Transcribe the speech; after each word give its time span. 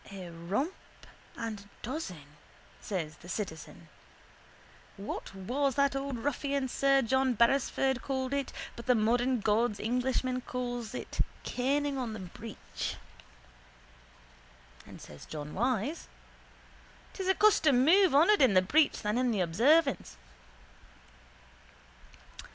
—A 0.11 0.31
rump 0.31 0.73
and 1.37 1.69
dozen, 1.83 2.25
says 2.79 3.17
the 3.17 3.29
citizen, 3.29 3.87
was 4.97 5.21
what 5.35 5.75
that 5.75 5.95
old 5.95 6.17
ruffian 6.17 6.67
sir 6.67 7.03
John 7.03 7.35
Beresford 7.35 8.01
called 8.01 8.33
it 8.33 8.51
but 8.75 8.87
the 8.87 8.95
modern 8.95 9.41
God's 9.41 9.79
Englishman 9.79 10.41
calls 10.41 10.95
it 10.95 11.19
caning 11.43 11.99
on 11.99 12.13
the 12.13 12.19
breech. 12.19 12.95
And 14.87 14.99
says 14.99 15.27
John 15.27 15.53
Wyse: 15.53 16.07
—'Tis 17.13 17.27
a 17.27 17.35
custom 17.35 17.85
more 17.85 18.05
honoured 18.21 18.41
in 18.41 18.55
the 18.55 18.63
breach 18.63 19.03
than 19.03 19.19
in 19.19 19.29
the 19.29 19.41
observance. 19.41 20.17